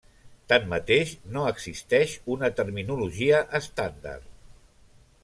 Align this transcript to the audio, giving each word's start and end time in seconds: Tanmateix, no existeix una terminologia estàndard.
Tanmateix, 0.51 1.11
no 1.35 1.43
existeix 1.49 2.15
una 2.37 2.49
terminologia 2.61 3.43
estàndard. 3.61 4.27